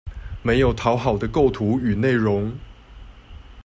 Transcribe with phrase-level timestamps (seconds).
[0.41, 2.57] 沒有討好的構圖與內容